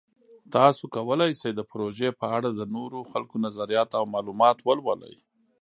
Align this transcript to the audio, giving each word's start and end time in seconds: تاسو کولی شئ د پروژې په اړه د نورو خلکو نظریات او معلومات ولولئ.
تاسو 0.55 0.83
کولی 0.95 1.31
شئ 1.39 1.51
د 1.55 1.61
پروژې 1.71 2.09
په 2.19 2.25
اړه 2.37 2.49
د 2.53 2.61
نورو 2.75 2.99
خلکو 3.11 3.35
نظریات 3.45 3.89
او 3.99 4.03
معلومات 4.13 4.57
ولولئ. 4.61 5.15